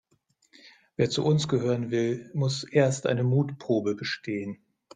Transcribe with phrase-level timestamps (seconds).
[0.95, 4.57] Wer zu uns gehören will, muss erst eine Mutprobe bestehen.